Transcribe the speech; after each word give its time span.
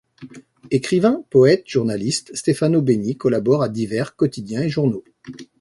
Écrivain, 0.71 1.23
poète, 1.29 1.63
journaliste, 1.67 2.31
Stefano 2.35 2.81
Benni 2.81 3.17
collabore 3.17 3.61
à 3.61 3.69
divers 3.69 4.15
quotidiens 4.15 4.63
et 4.63 4.67
journaux. 4.69 5.03